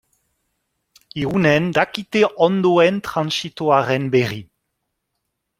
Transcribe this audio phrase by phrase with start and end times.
[1.23, 4.41] Irunen dakite ondoen trantsitoaren berri.